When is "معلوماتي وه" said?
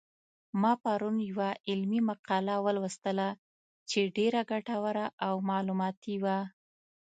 5.49-6.39